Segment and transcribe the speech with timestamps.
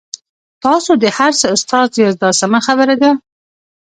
[0.63, 3.11] تاسو د هر څه استاد یاست دا سمه خبره ده.